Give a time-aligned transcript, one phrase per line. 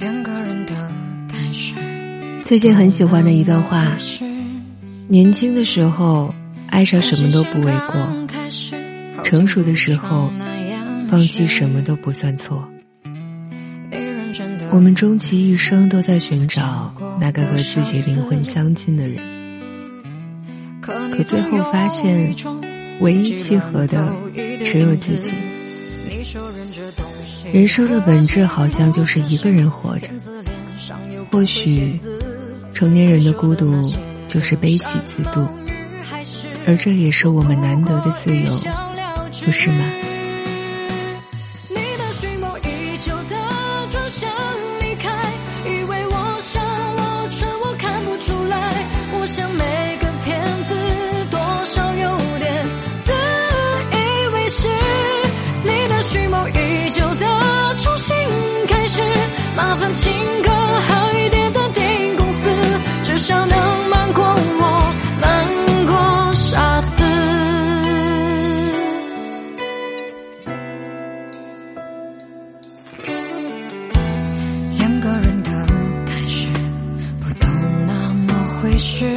[0.00, 0.74] 两个人的
[1.28, 1.74] 开始。
[2.42, 3.94] 最近很喜欢的一段话：
[5.08, 6.34] 年轻的时候，
[6.68, 7.98] 爱上什么都不为过；
[9.22, 10.32] 成熟的时候，
[11.06, 12.66] 放弃什么都不算错。
[14.70, 19.22] 我们终其一生都在寻找那个和自己灵魂相近的人，
[20.80, 22.34] 可最后发现，
[23.00, 24.14] 唯一契合的
[24.64, 25.32] 只有自己。
[27.52, 30.08] 人生的本质好像就是一个人活着，
[31.30, 31.98] 或许
[32.72, 33.92] 成年人的孤独
[34.28, 35.46] 就是悲喜自度，
[36.66, 38.50] 而这也是我们难得的自由，
[39.44, 39.84] 不是吗？
[60.00, 62.48] 情歌好一点的电影公司，
[63.02, 65.46] 至少能瞒过我，瞒
[65.86, 67.02] 过傻子。
[74.78, 75.50] 两个人的
[76.06, 76.48] 开始，
[77.20, 77.46] 不都
[77.86, 79.14] 那么回事？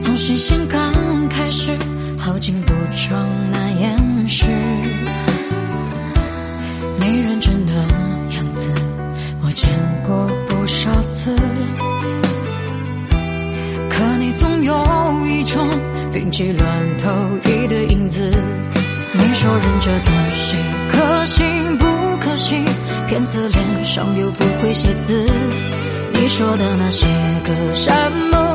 [0.00, 0.92] 从新鲜刚
[1.28, 1.76] 开始，
[2.18, 3.26] 好景不长
[16.10, 17.08] 种病急乱投
[17.44, 18.30] 医的影子。
[19.12, 20.56] 你说人这东西
[20.90, 21.86] 可信不
[22.18, 22.64] 可信？
[23.08, 25.24] 骗子脸上又不会写字。
[26.12, 27.06] 你说的那些
[27.44, 28.49] 个山盟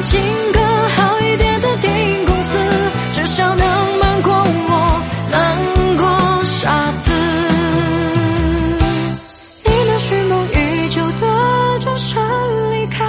[0.00, 0.20] 情
[0.52, 0.60] 歌
[0.96, 2.58] 好一点的电影公司，
[3.12, 5.58] 至少能瞒过我，瞒
[5.98, 7.10] 过傻子。
[9.64, 12.18] 你那蓄谋已久的转身
[12.72, 13.04] 离开，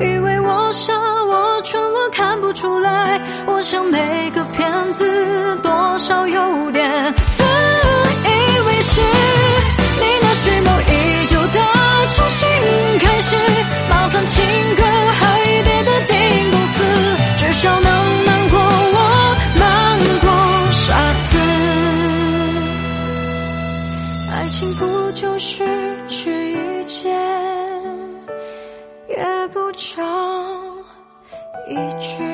[0.00, 5.70] 以为我傻我蠢我看不出来，我想每个骗子都
[25.14, 25.64] 就是
[26.08, 27.14] 去遇见，
[29.08, 29.16] 也
[29.52, 30.02] 不长
[31.68, 32.31] 一句。